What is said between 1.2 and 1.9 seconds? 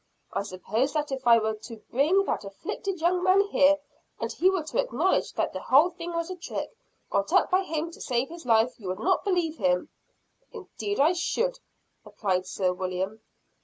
I were to